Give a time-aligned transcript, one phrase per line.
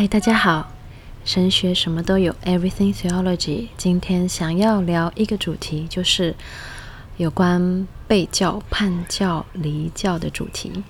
[0.00, 0.72] 嗨，大家好，
[1.24, 3.66] 神学什么都有，Everything Theology。
[3.76, 6.36] 今天想要聊一个主题，就是
[7.16, 10.84] 有关被教、叛教、离教的主题。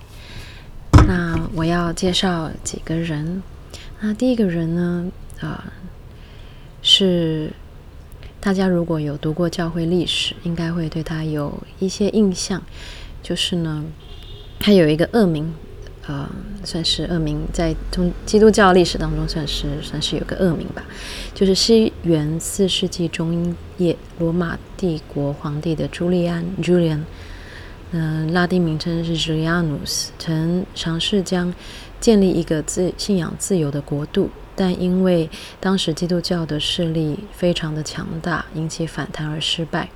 [1.07, 3.41] 那我要介绍几个人。
[3.99, 5.73] 那第一个人呢，啊、
[6.83, 7.51] 是
[8.39, 12.61] 大家如果有读过教会历史，应该会对他有一些印象。
[13.23, 13.85] 就是呢，
[14.59, 15.51] 他有一个恶名。
[16.07, 16.27] 呃，
[16.63, 20.83] 算是恶名，在从基督教历史当中算是算是有个恶名吧。
[21.35, 27.01] 就是西元四世纪中叶，罗马帝国皇帝的朱利安 （Julian），
[27.91, 31.53] 嗯、拉丁名称是 Julianus，曾尝试将
[31.99, 35.29] 建立一个自信仰自由的国度，但因为
[35.59, 39.89] 当时基督教的势力非常的强大，引起反弹而失败。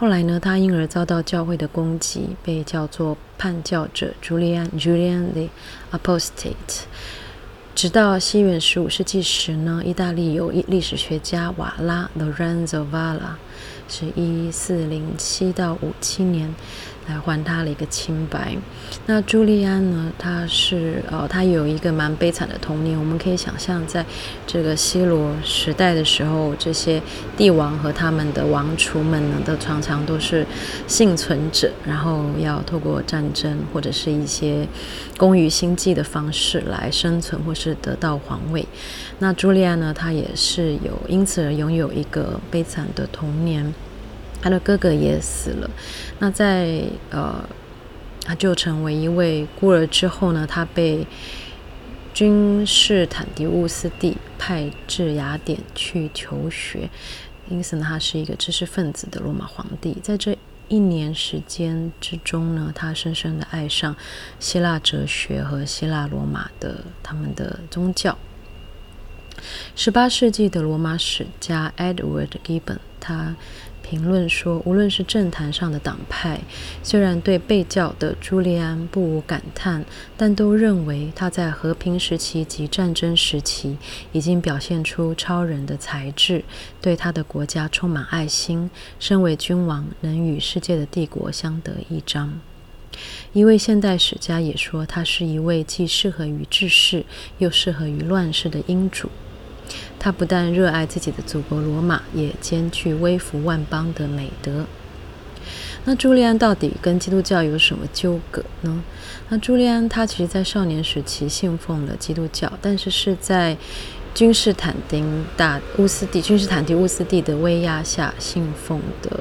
[0.00, 5.50] 后来呢，他因而遭到教会的攻击，被叫做叛教者 Julian Julian the
[5.92, 6.84] Apostate。
[7.74, 13.34] 直到西元十五世纪时呢，意大利有一历史学家瓦拉 Lorenzo Valla，
[13.88, 16.54] 是一四零七到五七年。
[17.08, 18.56] 来还他了一个清白。
[19.06, 20.12] 那朱利安呢？
[20.18, 22.96] 他是呃，他有一个蛮悲惨的童年。
[22.96, 24.04] 我们可以想象，在
[24.46, 27.02] 这个希罗时代的时候，这些
[27.36, 30.46] 帝王和他们的王储们呢，都常常都是
[30.86, 34.68] 幸存者，然后要透过战争或者是一些
[35.16, 38.64] 工于心计的方式来生存，或是得到皇位。
[39.20, 39.94] 那朱利安呢？
[39.94, 43.72] 他也是有因此而拥有一个悲惨的童年。
[44.42, 45.70] 他的哥哥也死了，
[46.18, 47.44] 那在呃，
[48.24, 51.06] 他就成为一位孤儿之后呢，他被
[52.14, 56.88] 君士坦狄乌斯帝派至雅典去求学，
[57.50, 59.98] 因此呢，他是一个知识分子的罗马皇帝。
[60.02, 60.34] 在这
[60.68, 63.94] 一年时间之中呢，他深深的爱上
[64.38, 68.16] 希腊哲学和希腊罗马的他们的宗教。
[69.74, 73.36] 十八世纪的罗马史家 Edward Gibbon 他。
[73.82, 76.42] 评论说，无论是政坛上的党派，
[76.80, 79.84] 虽然对被教的朱利安不无感叹，
[80.16, 83.78] 但都认为他在和平时期及战争时期
[84.12, 86.44] 已经表现出超人的才智，
[86.80, 88.70] 对他的国家充满爱心，
[89.00, 92.38] 身为君王能与世界的帝国相得益彰。
[93.32, 97.04] 一位现代史家也说，他是一位既适合于治世，
[97.38, 99.10] 又适合于乱世的英主。
[100.00, 104.64] 他不但热爱自己的祖国罗马，也兼具威服万邦的美德。
[105.84, 108.82] 那朱利安到底跟基督教有什么纠葛呢？
[109.28, 113.56] 那朱利安他其实在少年时期信奉了基督教，但是是在
[114.14, 119.20] 君士坦丁大乌斯帝君士坦丁乌斯帝的威压下信奉的。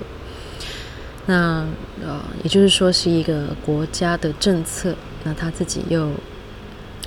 [1.25, 1.67] 那
[2.01, 6.09] 呃，也就是说是一个国家的政策，那他自己又。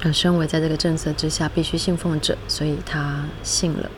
[0.02, 3.88] 而身为在这个政策之下必须信奉者，所以他信了。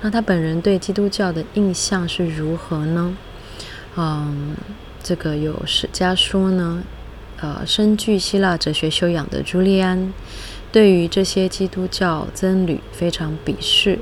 [0.00, 3.16] 那他本人对基督教的印象是如何呢？
[3.96, 4.56] 嗯，
[5.02, 6.82] 这个有史家说呢，
[7.40, 10.12] 呃，深具希腊哲学修养的朱利安，
[10.72, 13.98] 对于这些基督教僧侣非常鄙视。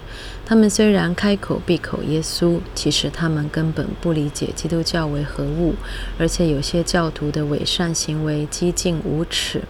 [0.46, 5.74] 他们虽然开口闭口耶稣，其实他们根本不理解基督教为何物，
[6.18, 9.62] 而且有些教徒的伪善行为激进无耻。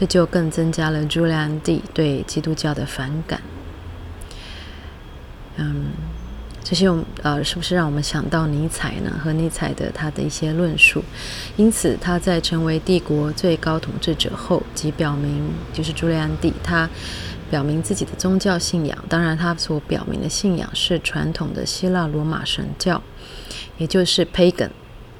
[0.00, 3.42] 这就更增加了朱利安帝对基督教的反感。
[5.56, 5.88] 嗯，
[6.64, 9.20] 这些我呃，是不是让我们想到尼采呢？
[9.22, 11.04] 和尼采的他的一些论述。
[11.58, 16.88] 因此，他在成为帝国最高统治者后，即表明就是朱利安帝，他
[17.50, 18.96] 表明自己的宗教信仰。
[19.06, 23.02] 当然，他所表明的信仰是传统的希腊罗马神教，
[23.76, 24.70] 也就是 pagan，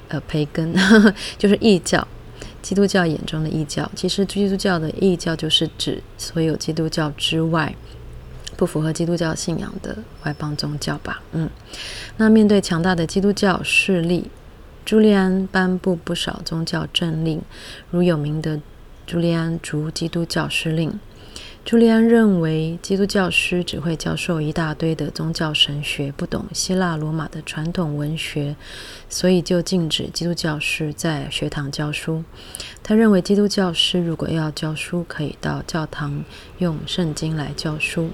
[0.09, 0.73] 呃，pagan
[1.37, 2.09] 就是异教。
[2.63, 7.75] 基督教眼中的异教，其实基督教的异教就是指所有基督教之外
[8.57, 11.23] 不符合基督教信仰的外邦宗教吧。
[11.33, 11.49] 嗯，
[12.19, 14.31] 那面对强大的基督教势力，
[14.85, 17.41] 朱利安颁布不少宗教政令，
[17.91, 18.61] 如有名的
[19.07, 20.99] 朱利安逐基督教师令。
[21.63, 28.57] 朱利安认为基督教师只会教授一大堆的宗教神学，不懂希腊罗马的传统文学，
[29.09, 32.25] 所以就禁止基督教师在学堂教书。
[32.83, 36.25] 他认为基督教师如果要教书，可以到教堂
[36.59, 38.11] 用圣经来教书。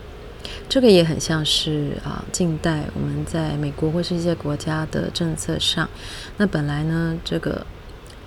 [0.69, 5.89] 这个也很像是啊，近代我们在美国或是一些国家的政策上，
[6.37, 7.65] 那本来呢，这个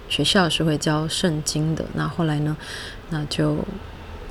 [0.08, 2.58] 学校是会教圣经的，那后来呢，
[3.10, 3.58] 那就。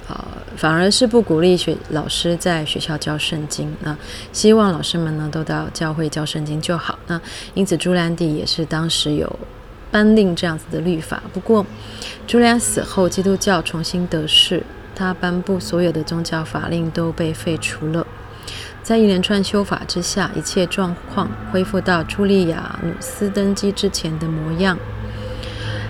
[0.08, 0.24] 呃，
[0.56, 3.74] 反而是不鼓励学老师在学校教圣经。
[3.82, 3.96] 那
[4.32, 6.98] 希望老师们呢都到教会教圣经就好。
[7.06, 7.20] 那
[7.54, 9.38] 因此，朱利安帝也是当时有
[9.90, 11.22] 颁令这样子的律法。
[11.32, 11.64] 不过，
[12.26, 14.62] 朱利安死后，基督教重新得势，
[14.94, 18.06] 他颁布所有的宗教法令都被废除了。
[18.82, 24.78] 在一连串修法之下，一切状况恢复到朱利亚努斯登基之前的模样。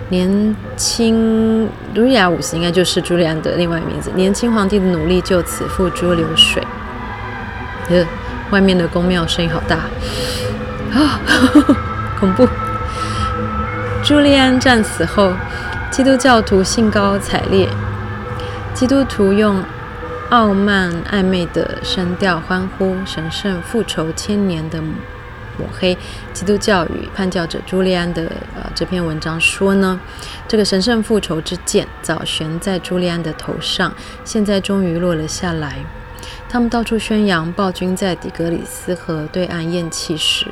[0.09, 4.11] 年轻朱利亚五世应该就是朱利安的另外一个名字。
[4.15, 6.61] 年轻皇帝的努力就此付诸流水。
[7.89, 8.05] 呃，
[8.51, 9.77] 外面的宫庙声音好大
[10.93, 11.19] 啊，
[12.19, 12.47] 恐怖！
[14.03, 15.33] 朱利安战死后，
[15.89, 17.69] 基督教徒兴高采烈，
[18.73, 19.63] 基督徒用。
[20.29, 24.79] 傲慢暧昧的声调欢呼神圣复仇千年的
[25.59, 25.95] 抹黑。
[26.33, 28.23] 基督教与叛教者朱利安的
[28.55, 29.99] 呃这篇文章说呢，
[30.47, 35.75] 这个神圣复仇之剑早悬在朱利安的头上，现在终于落了下来。
[36.47, 40.47] 他们到处宣扬暴君在底格里斯河对岸咽气时。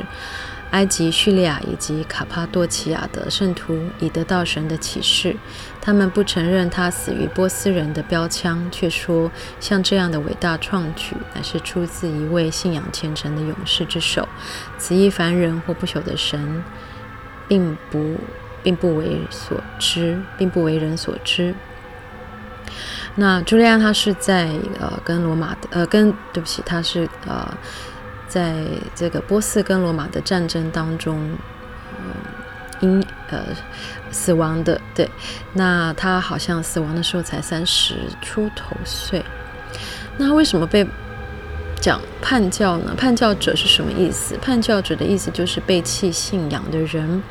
[0.71, 5.35] 埃及、叙利亚以及卡帕多奇亚的圣徒已得到神的启示，
[5.81, 9.31] 他们不承认他死于波斯人的标枪，却说
[9.61, 14.27] 像这样的伟大创举乃是出自一位信仰虔诚的勇士之手。
[14.77, 16.61] 此一凡人或不朽的神，
[17.47, 18.17] 并不
[18.61, 21.55] 并不为所知，并不为人所知。
[23.15, 24.49] 那朱利安他是在
[24.79, 27.57] 呃跟罗马的呃跟对不起，他是呃。
[28.27, 28.65] 在
[28.95, 31.19] 这个波斯跟罗马的战争当中，
[31.99, 32.13] 嗯，
[32.79, 33.39] 因呃
[34.11, 34.79] 死亡的。
[34.93, 35.09] 对，
[35.53, 39.23] 那他好像死亡的时候才三十出头岁。
[40.17, 40.87] 那为什么被
[41.79, 42.93] 讲叛教呢？
[42.97, 44.35] 叛教者是什么意思？
[44.37, 47.21] 叛教者的意思就是背弃信仰的人。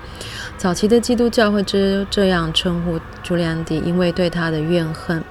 [0.56, 5.22] 早期的基督教会这这样称呼朱利安帝，因为对他的怨恨。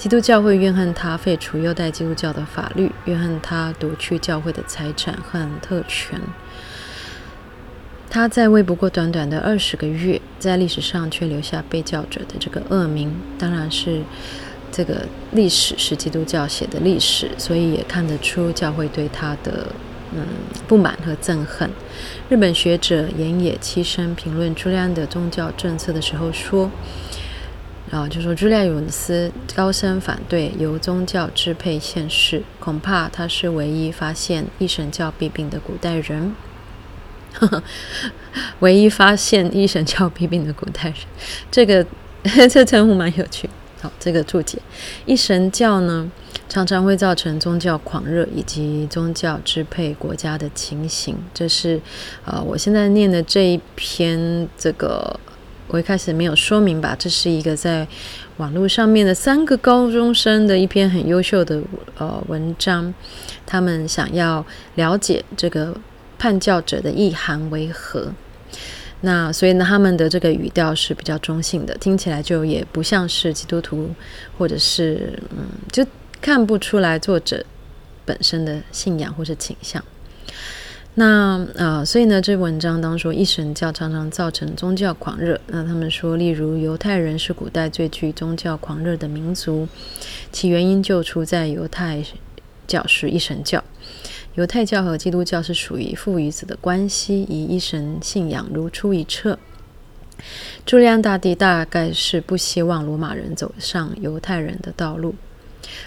[0.00, 6.18] 基督教会怨恨他废除犹太基督教的法律，怨恨他夺去教会的财产和特权。
[8.08, 13.14] 他在位不过短短的二十个月，在历史上却留下被教者的这个恶名。
[13.38, 14.00] 当然是
[14.72, 19.66] 这个历史是基督教写的历史，所以也看得出教会对他的
[20.14, 20.22] 嗯
[20.66, 21.70] 不满和憎恨。
[22.30, 26.70] 日本学者岩野七生评论朱利安的宗教政策的时候说。
[27.90, 36.32] 啊，就说朱利亚努斯高声反对由宗教支配现世，恐怕他是唯一发现一神教弊病的古代人。
[37.32, 37.62] 呵呵，
[38.60, 40.94] 唯一发现一神教弊病的古代人，
[41.50, 41.84] 这个
[42.48, 43.50] 这称呼蛮有趣。
[43.80, 44.60] 好，这个注解，
[45.04, 46.08] 一神教呢，
[46.48, 51.16] 常常会造成宗教狂热以及宗教支配国家的情形。
[51.34, 51.80] 这是
[52.24, 55.18] 呃，我现在念的这一篇这个。
[55.72, 57.86] 我一开始没有说明吧，这是一个在
[58.38, 61.62] 网络上面的三个高中生的一篇很优秀的
[61.96, 62.92] 呃文章，
[63.46, 64.44] 他们想要
[64.74, 65.72] 了解这个
[66.18, 68.12] 叛教者的意涵为何。
[69.02, 73.94] 那所以呢，他们的这个语调是比较中性的，听起来就也不像是基督徒，
[74.36, 75.86] 或者是嗯，就
[76.20, 77.44] 看不出来作者
[78.04, 79.82] 本身的信仰或是倾向。
[80.94, 85.40] 那呃，所以呢，这文章当中说一神教常常造成宗教狂热。
[85.46, 89.68] 那他们说，例如犹太人是古代最具宗教狂热的民族，
[90.32, 92.04] 其原因就出在犹太
[92.66, 93.62] 教是一神教。
[94.34, 99.38] 犹太教和基督教是属于父与子的关系，以一神信仰如出一辙。
[100.66, 105.14] 朱利安大帝大概是不希望罗马人走上犹太人的道路。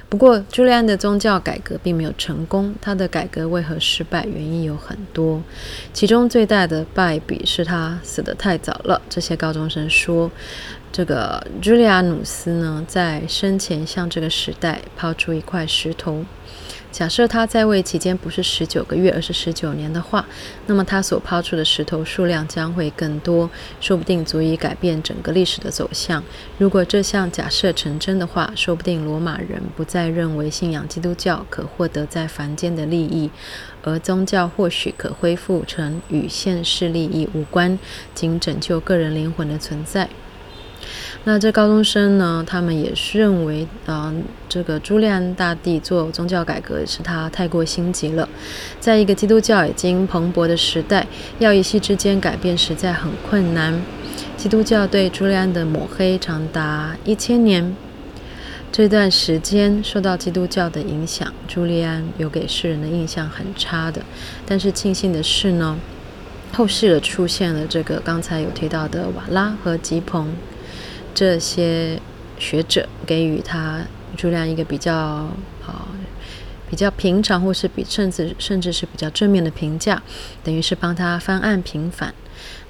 [0.10, 2.74] 不过，朱利安的宗教改革并没有成功。
[2.82, 4.26] 他的改革为何失败？
[4.26, 5.42] 原因有很多，
[5.92, 9.02] 其中最大的败笔是他死得太早了。
[9.10, 10.32] 这些高中生说，
[10.92, 16.24] 这个朱利安努斯呢，在生前向这个时代抛出一块石头。
[16.94, 20.24] 假设他在位期间不是十九个月，而是十九年的话，
[20.68, 23.50] 那么他所抛出的石头数量将会更多，
[23.82, 26.24] 说不定足以改变整个历史的走向。
[26.60, 33.32] 如果这项假设成真的话，说不定罗马人不再认为信仰基督教可获得在凡间的利益，
[33.82, 37.80] 而宗教或许可恢复成与现世利益无关，
[38.14, 40.08] 仅拯救个人灵魂的存在。
[41.26, 44.14] 那这高中生呢，他们也是认为，啊、
[44.50, 48.28] 这个朱利安大帝做宗教改革是他太过心急了。
[48.82, 51.08] 在一个基督教已经蓬勃的时代，
[51.40, 53.82] 要一夕之间改变实在很困难。
[54.36, 57.74] 基督教对朱利安的抹黑长达一千年，
[58.70, 64.02] 这段时间受到基督教的影响，朱利安有给世人的印象很差的。
[64.46, 65.80] 但是庆幸的是呢，
[66.52, 70.28] 后世的出现了这个刚才有提到的瓦拉和吉朋。
[71.14, 72.00] 这些
[72.38, 73.82] 学者给予他
[74.18, 75.88] 朱利安一个比较啊、
[76.70, 80.02] 比较平常，或是比甚至甚至是比较正面的评价，
[80.44, 82.14] 等于是帮他翻案平反。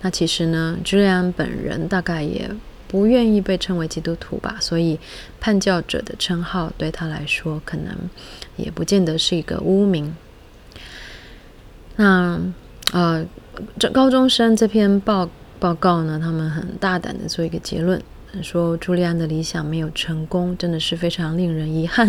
[0.01, 2.49] 那其实呢，朱利安本人大概也
[2.87, 4.99] 不愿意被称为基督徒吧，所以
[5.39, 7.95] 叛教者的称号对他来说可能
[8.55, 10.15] 也不见得是一个污名。
[11.95, 12.39] 那
[12.91, 13.25] 呃，
[13.79, 15.27] 这高中生这篇报
[15.59, 17.99] 报告呢，他们很大胆的做一个结论，
[18.41, 22.07] 说朱利安的理想没有成功，真的是非常令人遗憾。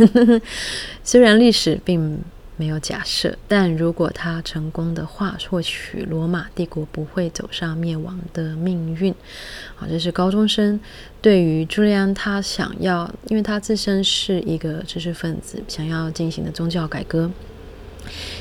[1.05, 2.19] 虽然历史并
[2.57, 9.13] 没有假设，但如果他成功的话，或许罗马帝国不会走上灭亡的命运。
[9.75, 10.79] 好，这是高中生
[11.21, 17.29] 对于朱利安他想要，因为他自身是一个知识分子，想要进行的宗教改革，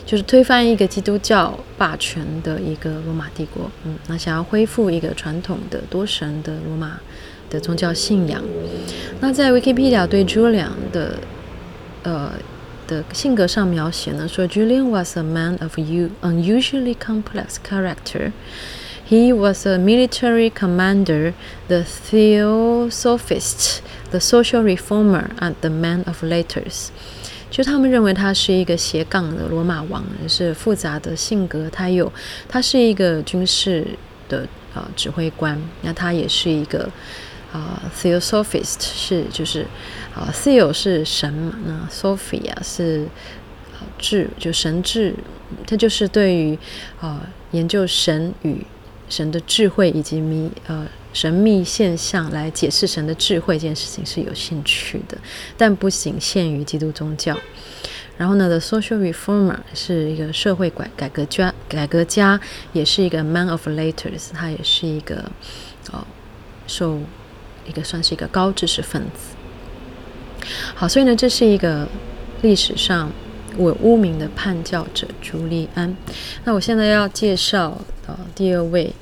[0.05, 3.71] 就是推翻一个基督教霸权的一个罗马帝国。
[3.83, 6.99] 嗯，那想要恢复一个传统的多神的罗马
[7.53, 8.43] 的宗教信仰。
[9.21, 11.19] 那在 Wikipedia 对朱利安的
[12.03, 12.31] 呃。
[12.85, 18.33] 的性格上描写呢，说 Julian was a man of unusually complex character.
[19.09, 21.33] He was a military commander,
[21.69, 23.79] the theosophist,
[24.11, 26.89] the social reformer, and the man of letters.
[27.49, 31.69] 就他们认为他是一个斜杠的罗马王，是复杂的性格。
[31.69, 32.11] 他有，
[32.49, 33.87] 他是一个军事
[34.27, 34.45] 的
[34.75, 36.89] 呃指挥官，那他也是一个。
[37.53, 39.61] 啊、，theosophist 是就是
[40.15, 43.07] 啊、uh,，Theo 是神嘛，那 Sophia 是
[43.73, 45.13] 啊智，就神智，
[45.67, 46.57] 它就是对于
[46.99, 48.65] 啊、研究神与
[49.07, 55.15] 神的智慧以及迷呃、神秘现象来解释神的智慧这件事情是有兴趣的，
[55.55, 57.37] 但不仅限于基督宗教。
[58.17, 62.41] 然后呢，The Social Reformer 是一个社会改改革家，改革家
[62.71, 65.31] 也是一个 Man of Letters，他也是一个
[65.91, 66.03] 哦、
[66.65, 66.99] 受。
[67.67, 69.35] 一个算是一个高知识分子，
[70.75, 71.87] 好，所以呢，这是一个
[72.41, 73.11] 历史上
[73.57, 75.95] 我污名的叛教者朱利安。
[76.43, 78.93] 那我现在要介绍呃第二位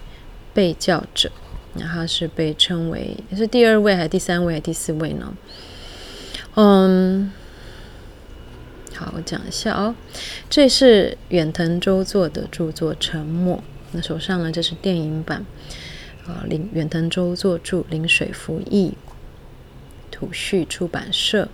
[0.53, 1.31] 被教者，
[1.73, 5.33] 那他是被称为是第二位还是第三位还是第四位呢？
[6.55, 7.31] 嗯，
[8.93, 9.95] 好，我讲一下哦，
[10.49, 13.57] 这是远藤周作的著作《沉默》，
[13.93, 15.45] 那手上呢，这是电影版。
[16.27, 18.93] 啊，林远藤周作著，临水服役，
[20.11, 21.49] 土叙出版社。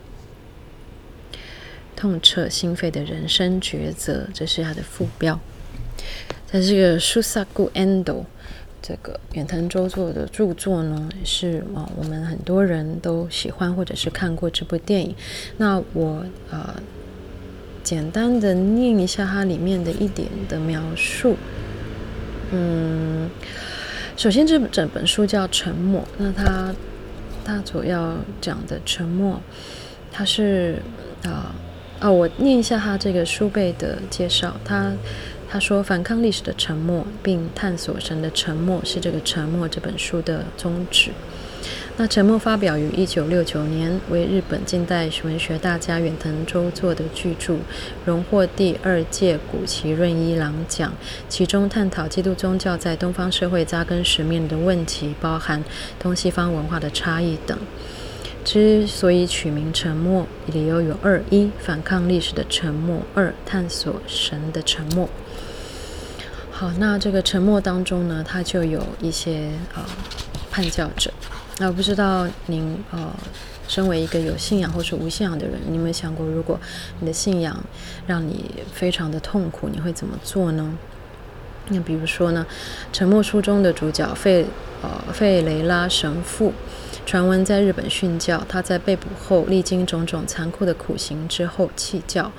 [1.95, 5.39] 痛彻心扉的人生抉择，这是他的副标。
[6.45, 8.23] 在这个书萨古 endo
[8.81, 15.15] 这个远藤周作的著作呢，是啊，我们很多人都喜欢或者是看过这部电影。
[15.57, 16.83] 那我啊、呃，
[17.83, 21.35] 简单的念一下它里面的一点的描述，
[22.51, 23.29] 嗯。
[24.17, 26.73] 首先，这整本书叫《沉默》，那它
[27.45, 29.39] 它主要讲的沉默，
[30.11, 30.81] 它是
[31.23, 31.53] 啊
[31.99, 34.57] 啊，我念一下它这个书背的介绍。
[34.65, 34.91] 他
[35.47, 41.11] 他说，反抗历史的沉默，并探索神的沉默，是这个《沉默》这本书的宗旨。
[41.99, 47.57] 那《沉默》发表于一九六九年，为日本近代文学大家远藤周作的巨著，
[48.05, 50.93] 荣获第二届谷崎润一郎奖。
[51.27, 55.63] 其中探讨基督宗教在东方社会扎根时面的问题，包含
[55.97, 57.57] 东西方文化的差异等。
[58.45, 65.09] 之所以取名《沉默》，理由有二：一、反抗历史的沉默；二、探索神的沉默。
[66.51, 69.85] 好，那这个沉默当中呢，它就有一些啊、呃、
[70.51, 71.11] 叛教者。
[71.59, 73.11] 那我不知道您呃，
[73.67, 76.59] 身为一个有信仰或是无信仰的人，你有没有想过，如果
[76.99, 77.57] 你的信仰
[78.05, 80.77] 让你非常的痛苦，你会怎么做呢？
[81.69, 82.45] 那比如说呢，
[82.93, 84.45] 《沉默》书中的主角费
[84.81, 86.53] 呃费雷拉神父，
[87.05, 92.31] 传闻在日本殉教，他在被捕后历经种种残酷的苦刑之后弃教。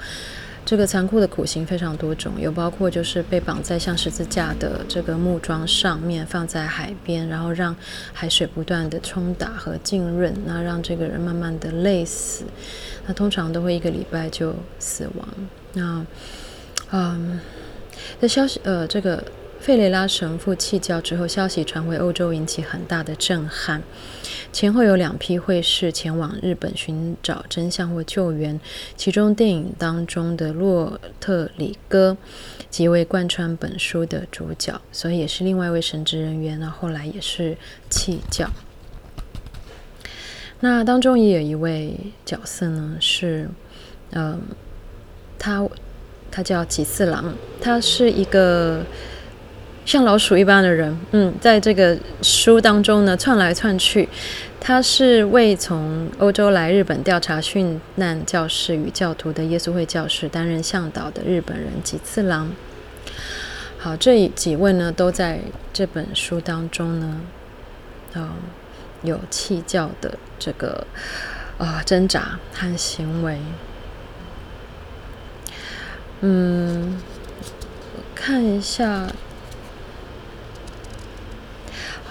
[0.69, 7.75] 这个残酷的苦刑非常多种，有包括就是被绑在像十字架的这个木桩上面，放在海边，然后让
[8.13, 12.45] 海水不断的冲打和浸润，那让这个人慢慢的累死。
[13.07, 15.27] 那通常都会一个礼拜就死亡。
[15.73, 16.05] 那，
[16.91, 17.41] 嗯，
[18.21, 19.25] 这消息，呃，这个。
[19.61, 23.83] 费雷拉神父弃教之后，消息传回欧洲，引起很大的震撼。
[24.51, 28.59] 前后有两批会士前往日本寻找真相或救援，
[28.97, 32.17] 其中电影当中的洛特里戈
[32.69, 36.59] 即为贯穿本书的主角，所以也是另外一位神职人员。
[36.59, 37.57] 那后来也是
[37.89, 38.51] 弃教。
[40.61, 43.49] 那当中也有一位角色呢，是
[44.11, 44.41] 嗯，
[45.39, 45.69] 他
[46.31, 48.85] 他叫吉次郎，他是一个。
[49.89, 54.07] 像老鼠一般的人，嗯，在这个书当中呢，窜来窜去。
[54.61, 62.51] 他是为从欧洲来日本调查殉难教士与教徒的耶稣会教士担任向导的日本人吉次郎。
[63.79, 65.41] 好，这几位呢，都在
[65.73, 67.21] 这本书当中呢，
[68.15, 68.31] 嗯，
[69.03, 70.87] 有弃教的这个
[71.57, 73.39] 啊、挣扎和行为。
[76.21, 77.01] 嗯，
[78.15, 79.07] 看一下，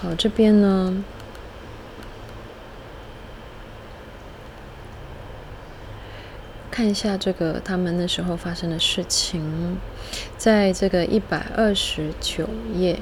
[0.00, 1.04] 好，这边呢。
[6.70, 9.76] 看一下这个他们那时候发生的事情，
[10.36, 13.00] 在这个一百二十九页，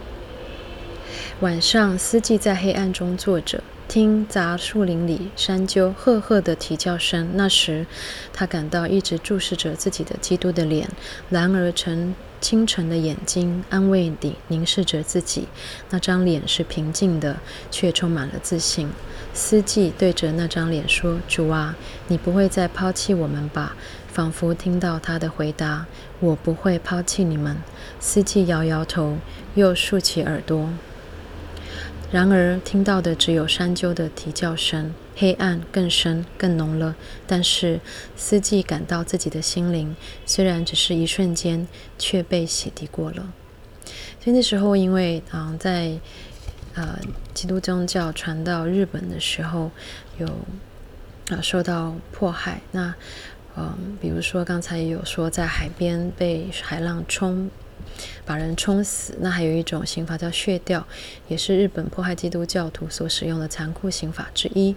[1.41, 7.29] 晚上，司机在黑暗中坐着，听杂树林里山鸠赫赫的啼叫声。
[7.35, 7.85] 那时，
[8.33, 10.89] 他感到一直注视着自己的基督的脸，
[11.29, 15.49] 然而成清晨的眼睛，安慰地凝视着自己。
[15.91, 17.37] 那张脸是平静的，
[17.71, 18.89] 却充满了自信。
[19.35, 21.77] 司机对着那张脸说：“主啊，
[22.09, 23.77] 你不会再抛弃我们吧？”
[24.09, 25.85] 仿佛听到他的回答
[26.21, 27.57] ：“我不会抛弃你们。”
[28.01, 29.19] 司机摇摇头，
[29.55, 30.71] 又竖起耳朵。
[32.13, 36.95] 然而，听到的只有山鸠的啼叫声，黑暗更深、更浓了。
[37.27, 37.81] 但是，
[38.17, 39.95] 司机感到自己的心灵，
[40.25, 41.67] 虽然只是一瞬间，
[41.99, 43.33] 却被洗涤过了。
[44.21, 45.99] 所以那时候，因为啊，在
[46.75, 46.99] 呃，
[47.35, 49.71] 基督宗教传到日本的时候，
[50.19, 50.27] 有
[51.31, 52.61] 啊、受到迫害。
[52.71, 52.95] 那
[53.57, 57.51] 嗯、比如说刚才也有说，在海边被海浪冲，
[58.25, 59.15] 把人冲死。
[59.21, 60.87] 那还有一种刑罚叫血吊，
[61.29, 64.75] 也是日本迫害基督教徒所使用的残酷刑法之一。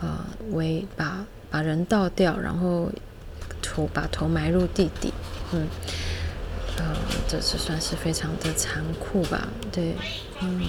[0.00, 0.18] 呃，
[0.52, 2.90] 为把把人倒吊，然后
[3.60, 5.12] 头把头埋入地底。
[5.52, 5.66] 嗯，
[6.78, 6.96] 呃，
[7.28, 9.48] 这是算是非常的残酷吧？
[9.70, 9.94] 对，
[10.40, 10.62] 嗯。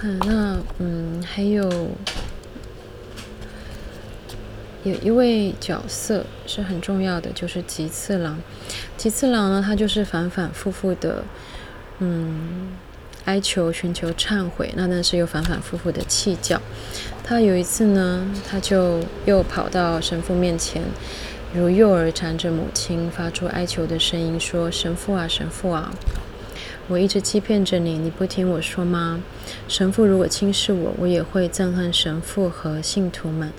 [0.00, 1.90] 嗯，那嗯，还有
[4.84, 8.38] 有一位角色是很重要的，就是吉次郎。
[8.96, 11.24] 吉次郎呢，他就是反反复复的，
[11.98, 12.76] 嗯，
[13.24, 14.72] 哀求、寻求忏悔。
[14.76, 16.60] 那但是又反反复复的弃教。
[17.24, 20.82] 他有一次呢，他就又跑到神父面前，
[21.52, 25.92] 如幼儿缠着母亲，发出哀求的声音，说：“神父啊，神父啊！”
[26.88, 29.22] 我一直欺骗着你，你不听我说吗？
[29.68, 33.52] 神父如果轻视我，我也会憎恨神父和信徒们。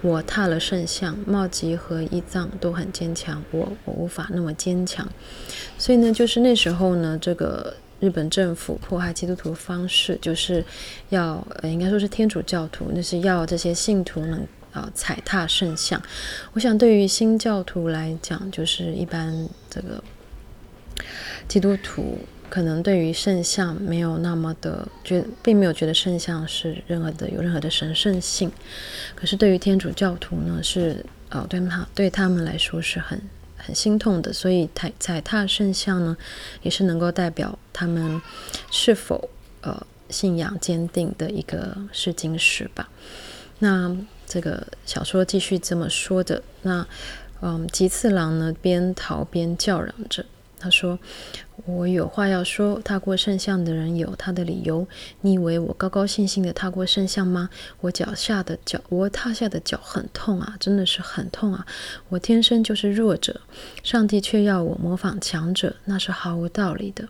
[0.00, 5.08] 我踏了圣像，茂吉和一藏都很坚强，我我无法那么坚强。
[5.78, 10.64] 所以呢，就是那时候呢，这个日本政府迫害基督徒的方式，就是
[11.10, 16.02] 要呃，应该说是天主教徒，那是要这些信徒能啊、踩踏圣像。
[16.54, 20.02] 我想对于新教徒来讲，就是一般这个
[21.46, 22.18] 基督徒。
[22.52, 28.52] 可能对于圣像没有那么的觉，并没有觉得圣像是任何的有任何的神圣性。
[29.14, 33.18] 可是对于天主教徒呢，是呃对他对他们来说是很
[33.56, 34.30] 很心痛的。
[34.34, 36.14] 所以踩踩踏圣像呢，
[36.60, 38.20] 也是能够代表他们
[38.70, 39.30] 是否
[39.62, 42.86] 呃信仰坚定的一个试金石吧。
[43.60, 46.42] 那这个小说继续这么说的。
[46.60, 46.86] 那
[47.40, 50.22] 嗯，吉次郎呢，边逃边叫嚷着。
[50.62, 50.96] 他说
[51.66, 52.80] ：“我有话要说。
[52.84, 54.86] 踏过圣像的人有他的理由。
[55.22, 57.50] 你以为我高高兴兴的踏过圣像吗？
[57.80, 61.66] 我脚下的脚，我踏下的脚很痛啊，真的是很痛啊！
[62.10, 63.40] 我天生就是弱者，
[63.82, 67.08] 上帝却要我模仿强者，那是毫无道理的。”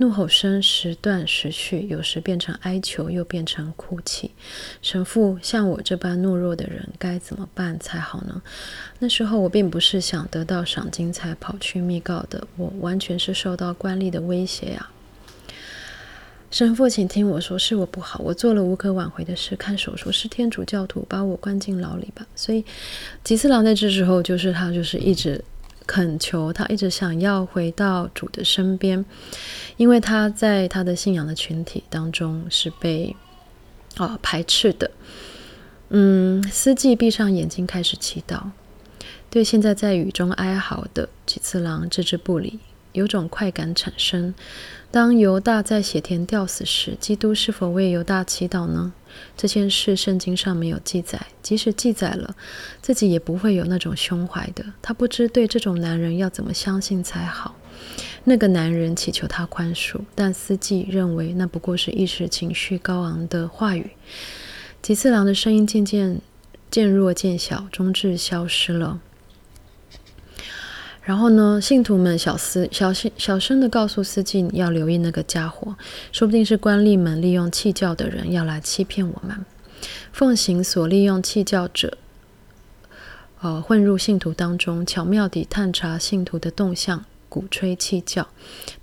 [0.00, 4.30] 怒吼声时断时续，有时变成哀求，又变成哭泣。
[4.80, 8.40] 神父，像我这般懦弱的人该怎么办才好呢？
[9.00, 14.88] 那时候我并不是想得到赏金才跑去密告的，我完全是受到官吏的威胁呀、
[16.52, 19.56] 神父，请听我说，是我不好，我做了无可挽回的事。
[19.56, 22.24] 看守说是天主教徒把我关进牢里吧。
[22.36, 22.64] 所以
[23.24, 25.44] 吉次郎在这时候，就是他就是一直。
[25.88, 29.02] 恳求他，一直想要回到主的身边，
[29.78, 33.16] 因为他在他的信仰的群体当中是被、
[33.96, 34.90] 哦、排斥的。
[35.88, 38.42] 嗯，司机闭上眼睛开始祈祷，
[39.30, 42.60] 对现在在雨中哀嚎的几次郎置之不理，
[42.92, 44.34] 有种快感产生。
[44.90, 48.92] 当犹大在血田吊死时，基督是否为犹大祈祷呢？
[49.36, 52.34] 这件事圣经上没有记载，即使记载了，
[52.80, 54.64] 自己也不会有那种胸怀的。
[54.80, 57.54] 他不知对这种男人要怎么相信才好。
[58.24, 63.90] 那个男人祈求他宽恕，但司机认为那不过是一时情绪高昂的话语。
[64.80, 66.20] 吉次郎的声音渐渐
[66.70, 69.00] 渐弱渐小，终至消失了。
[71.08, 75.74] 然后呢，信徒们小声、小心、小声地告诉司机要留意那个家伙，
[76.12, 79.42] 说不定是官吏们利用弃教的人要来欺骗我们。
[80.12, 81.96] 奉行所利用弃教者，
[83.40, 88.28] 呃，混入信徒当中，巧妙地探查信徒的动向，鼓吹弃教。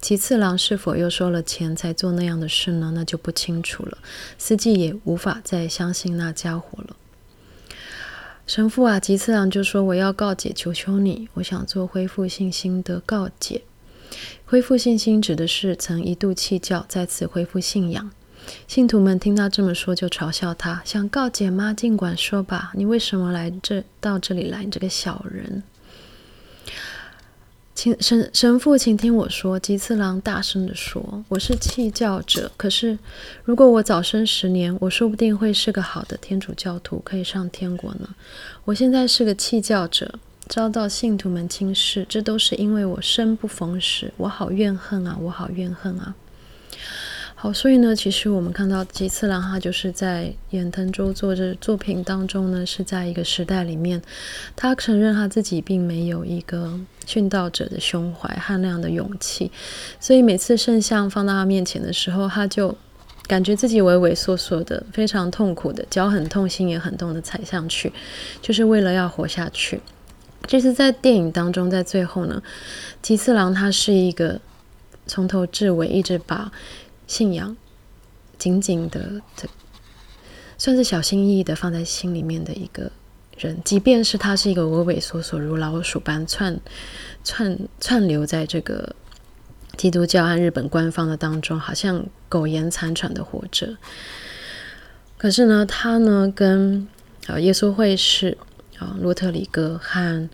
[0.01, 2.91] 其次郎是否又收了钱才做那样的事呢？
[2.95, 3.99] 那就不清楚了。
[4.39, 6.95] 司机也无法再相信那家伙了。
[8.47, 13.63] 神父啊，吉次郎就说：“我要告解，求求你，我想做恢复信心的告解。
[14.45, 18.12] 恢复信心指的是曾一度弃教，再次恢复信仰。”
[18.67, 21.73] 信徒们听他这么说，就嘲笑他：“想告解吗？
[21.73, 22.71] 尽管说吧。
[22.75, 24.63] 你为什么来这到这里来？
[24.63, 25.63] 你这个小人！”
[27.75, 29.59] 请神神父，请听我说。
[29.59, 32.97] 吉次郎大声地说：“我是弃教者，可是
[33.43, 38.07] 如果我早生十年，我说不定会是个好的天主教徒，可以上天国呢。
[38.63, 44.13] 我现在是个弃教者，遭到信徒们轻视，这都是因为我生不逢时。
[44.15, 45.17] 我好怨恨啊！
[45.21, 46.15] 我好怨恨啊！”
[47.37, 54.01] 好，所以呢，其实我们看到吉次郎他就是在远藤周作这作品当中呢，是在一个时代里面，
[54.55, 59.51] 他承认他自己并没有一个殉道者的胸怀和那样的勇气，
[59.99, 62.75] 所以每次圣像放到他面前的时候，他就
[63.27, 67.91] 感觉自己畏畏缩缩的，非常痛苦的，脚很痛，心也很痛的踩上去，
[68.41, 69.81] 就是为了要活下去。
[70.47, 72.41] 这是在电影当中，在最后呢，
[73.01, 74.39] 吉次郎他是一个
[75.05, 76.49] 从头至尾一直把。
[77.07, 77.55] 信仰
[78.37, 79.47] 紧紧的，这
[80.57, 82.91] 算是小心翼翼的放在心里面的一个
[83.37, 86.59] 人，即便是他是一个畏畏缩缩如老鼠般窜
[87.23, 88.95] 窜窜流在这个
[89.77, 93.77] 基督教和日本官方的当中，好像苟延残喘的活着。
[95.17, 96.87] 可是呢，他呢跟
[97.27, 98.37] 啊耶稣会士。
[98.79, 100.29] 啊，洛特里戈和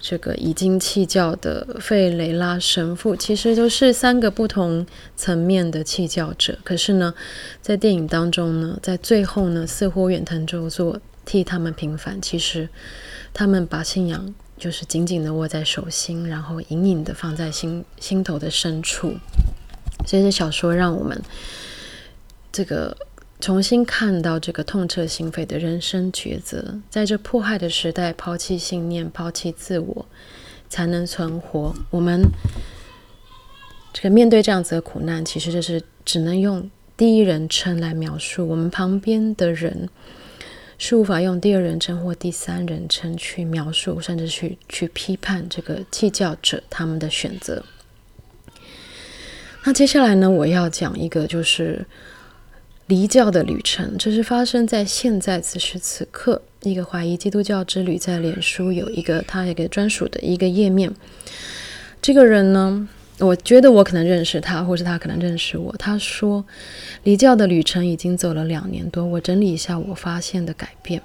[0.00, 6.58] 这个已经弃教的费雷拉神父，其实都是三个不同层面的弃教者。
[6.64, 7.14] 可是呢，
[7.62, 12.20] 在电影当中呢，在最后呢，似乎远藤周作替他们平反。
[12.20, 12.68] 其实
[13.32, 19.14] 他们把信仰就是紧紧的握在手心，然后隐隐的放在心心头的深处。
[20.06, 21.22] 所以这小说让我们
[22.52, 22.96] 这个。
[23.40, 30.06] 重新看到这个痛彻心扉的人生抉择，在这迫害的时代，抛弃信念，抛弃自我，
[30.70, 31.74] 才能存活。
[31.90, 32.22] 我们
[33.92, 38.48] 这个面对这样子的苦难，其实就是只能用第一人称来描述。
[38.48, 39.90] 我们旁边的人
[40.78, 47.62] 是无法用第二人称或第三人称去描述，甚至去去批判这个弃教者他们的选择。
[49.64, 51.84] 那接下来呢，我要讲一个就是。
[52.86, 56.42] 离教的旅程，这是发生在现在此时此刻。
[56.60, 60.90] 一个怀疑基督教之旅，在脸书有一个他一个专属的一个页面。
[62.00, 65.74] 这个人呢，我觉得我可能认识他，或是他可能认识我。
[65.78, 66.44] 他说，
[67.02, 69.04] 离教的旅程已经走了两年多。
[69.04, 71.02] 我整理一下我发现的改变。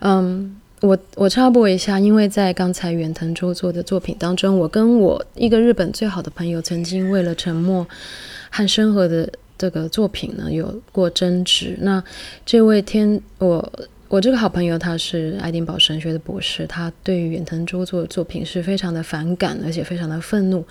[0.00, 7.86] 嗯，我我插播一下，因为在刚才远藤周作的作品当中，我跟我一个日本最好的朋友曾经为了沉默
[8.50, 9.30] 和生活的。
[9.56, 11.76] 这个作品呢，有过争执。
[11.80, 12.02] 那
[12.44, 13.72] 这位天，我
[14.08, 20.64] 我这个好朋友他是爱丁堡神学的博士，他对于远藤周作的作品是非常的反感，而且非常的愤怒。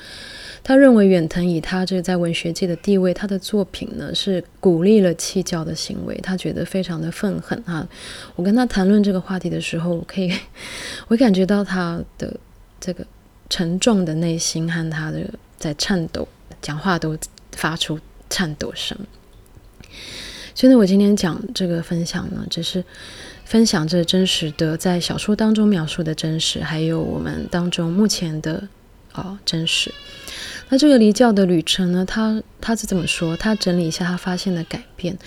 [0.63, 7.86] 他认为远藤以他这在文学界的地位，他的作品呢是鼓励了弃教的行为，他觉得非常的愤恨哈。
[8.36, 10.32] 我跟他谈论这个话题的时候，我可以
[11.10, 12.34] 我感觉到他的
[12.80, 13.06] 这个
[13.50, 15.19] 沉重的内心和他的
[15.58, 16.26] 在颤抖，
[16.62, 17.17] 讲话都
[17.52, 18.00] 发出。
[18.34, 18.98] 颤抖声。
[20.56, 22.84] 所以呢，我今天讲这个分享呢，只是
[23.46, 28.67] 分享这真实的在小说当中描述的真实，还有我们当中目前的
[29.13, 29.93] 哦真实。
[30.69, 33.38] 那这个离教的旅程呢，他他是怎么说？
[33.38, 35.17] 他整理一下他发现的改变。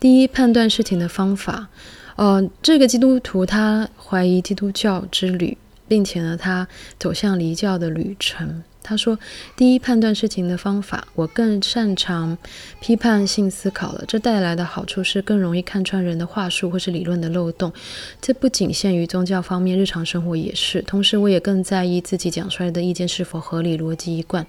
[0.00, 1.68] 第一，判断事情的方法。
[2.16, 8.62] 呃，这个基督徒他怀疑基督教之旅，并且呢，他走向离教的旅程。
[8.84, 9.18] 他说
[9.56, 12.36] ：“第一，判断事情的方法，我更擅长
[12.80, 14.04] 批判性思考了。
[14.06, 17.72] 这带来的好处是更容易看穿人的话术或是理论的漏洞。
[18.20, 20.82] 这不仅限于宗教方面，日常生活也是。
[20.82, 24.46] 同时，我也更在意自己讲出来的意见是否合理、逻辑一贯，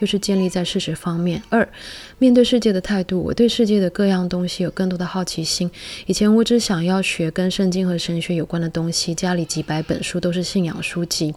[0.00, 1.42] 又是建立在事实方面。
[1.48, 1.66] 二，
[2.18, 5.70] 面对世界的态度，我对世界的各样东西有更多的好奇心。
[6.04, 11.34] 以前我只想要学跟圣经和神学有关的东西，家里几百本书都是信仰书籍。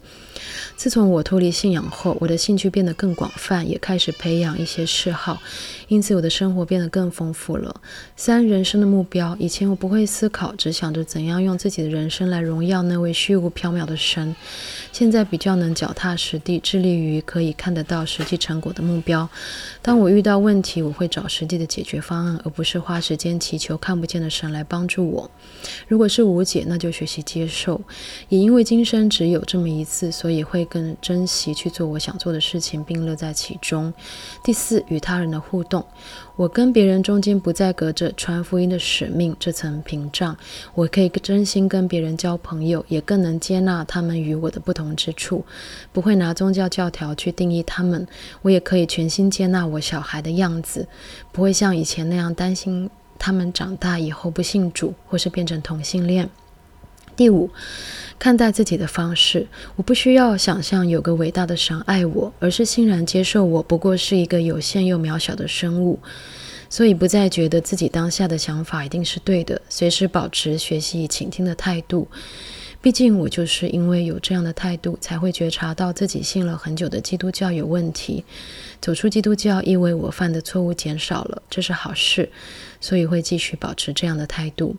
[0.76, 2.41] 自从我脱离信仰后，我的。
[2.42, 5.40] 兴趣变得更广泛，也开始培养一些嗜好，
[5.92, 7.82] 因此我的生活变得更丰富了。
[8.16, 14.34] 三、人生的目标，以前我不会思考，只想着怎样用自己的人生来荣耀那位虚无缥缈的神。
[14.90, 19.28] 现在比较能脚踏实地，致力于可以看得到实际成果的目标。
[19.82, 25.30] 当我遇到问题，我会找实际的解决方案，而不是花时间祈求看不见的神来帮助我。
[25.88, 27.78] 如果是无解，那就学习接受。
[28.30, 33.92] 也因为今生只有这么一次，所以会更珍惜去做我想做的事情，并乐在其中。
[34.42, 35.81] 第四，与他人的互动，
[36.36, 40.36] 我跟别人中间不再隔着传福音的使命这层屏障，
[40.74, 45.44] 我可以真心跟别人交朋友，也更能接纳他们与我的不同之处，
[45.92, 48.06] 不会拿宗教教条去定义他们。
[48.40, 50.88] 我也可以全心接纳我小孩的样子，
[51.30, 56.28] 不会像以前那样担心他们长大以后不信主，或是变成同性恋。
[57.16, 57.50] 第五，
[58.18, 59.46] 看待自己的方式，
[59.76, 65.98] 我不需要想象有个伟大的神爱我，而是欣然接受我不过是一个有限又渺小的生物，
[66.70, 72.08] 所以不再觉得自己当下的想法一定是对的，随时保持学习与倾听的态度。
[72.80, 78.24] 毕竟我就是因为有这样的态度，才会觉察到自己信了很久的基督教有问题。
[78.80, 82.28] 走出基督教，意味我犯的错误减少了，这是好事，
[82.82, 84.76] 所以会继续保持这样的态度。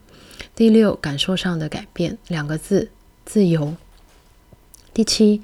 [0.54, 2.90] 第六，感受上的改变，两个字：
[3.24, 3.74] 自由。
[4.92, 5.42] 第七，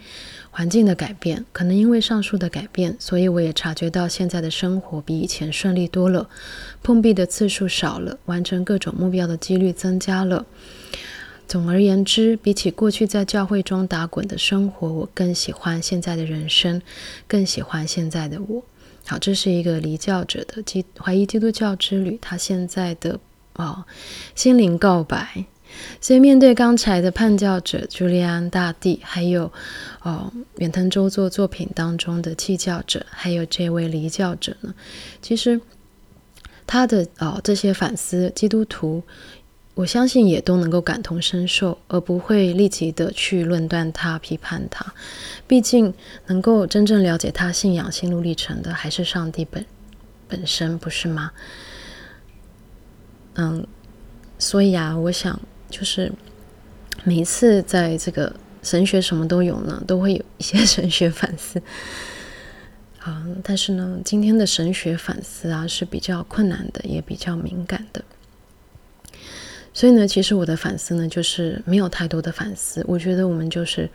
[0.52, 6.30] 环境的改变，可能因为上述的改变，所以我也察觉到现在的生活比以前顺利多了，
[6.84, 10.46] 碰壁的次数少了，完成各种目标的几率增加了。
[11.48, 16.80] 总而言之，比起过去在教会中打滚的生活，我更喜欢现在的人生，
[17.26, 18.62] 更喜欢现在的我。
[19.10, 23.18] 好，这是一个离教者的基怀疑基督教之旅，他现在的
[23.54, 23.84] 哦
[24.36, 25.44] 心灵告白。
[26.00, 29.52] 所以面对刚才的叛教者朱利安大帝，还有
[30.02, 34.72] 哦远藤周作作品当中的弃教者，还有这位离教者呢，
[35.20, 35.60] 其实
[36.64, 39.02] 他的哦这些反思基督徒。
[39.80, 44.92] 我相信也都能够感同身受，而不会立即的去论断他、批判他。
[45.46, 45.94] 毕竟，
[46.26, 49.64] 能够真正了解他信仰心路历程的，还是上帝本
[50.28, 51.32] 本身，不是吗？
[53.36, 53.66] 嗯，
[54.38, 55.40] 所以啊，我想
[55.70, 56.12] 就是
[57.02, 61.62] 每一次在这个神学什么都有呢，都会有一些 神学反思。
[63.06, 68.04] 嗯，但是呢，今天的神学反思啊是比较困难的，也比较敏感的。
[69.72, 72.84] 所以呢，其实我的反思呢，就是没有太多的反思。
[72.88, 73.88] 我觉得我们就是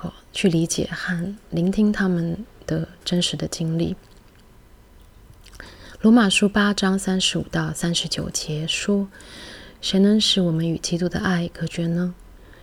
[0.00, 3.94] 哦，去理解和聆听他们的真实的经历。
[6.02, 9.08] 罗马书八章三十五到三十九节说
[9.80, 12.14] ：“谁能使我们与基督的爱隔绝呢？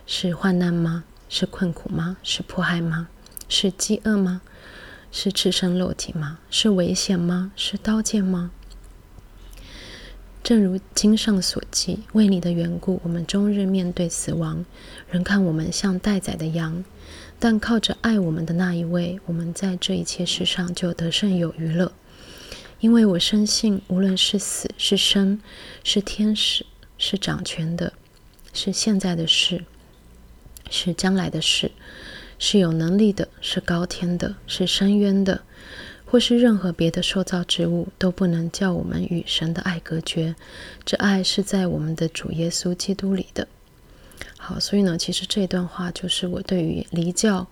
[0.06, 1.06] 是患难吗？
[1.30, 2.18] 是困苦吗？
[2.24, 3.08] 是迫害吗？
[3.50, 4.42] 是饥饿吗？
[5.12, 6.40] 是赤身露体吗？
[6.50, 7.52] 是危险吗？
[7.56, 8.52] 是刀剑吗？”
[10.44, 14.66] 正如经上所记，为你的缘故，我们终日面对死亡，
[15.10, 16.84] 人看我们像待宰的羊。
[17.40, 21.94] 但靠着爱我们的那一位，我们在这一切事上就得胜有余了。
[22.82, 25.40] 因为我深信，无论是死是生，
[25.82, 26.66] 是天使，
[26.98, 27.94] 是掌权的，
[28.52, 29.64] 是现在的事，
[30.70, 31.72] 是将来的事，
[32.38, 35.42] 是有能力的，是高天的，是深渊的。
[36.14, 40.36] 或是任何别的受造之物都不能叫我们与神的爱隔绝，
[40.86, 43.48] 这爱是在我们的主耶稣基督里的。
[44.38, 47.48] 好，所以呢，其实这段话就是我对于离教、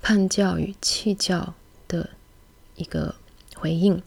[0.00, 1.52] 叛教与弃教
[1.86, 2.08] 的
[2.76, 3.14] 一个
[3.54, 4.00] 回应，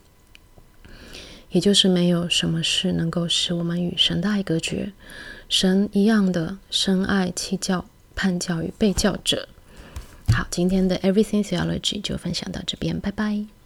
[1.51, 4.91] 也就是没有什么事能够使我们与神的爱隔绝，
[5.47, 9.47] 神一样的深爱弃教、叛教与被教者。
[10.33, 13.58] 好，今天的 Everything Theology 就分享到这边，拜拜。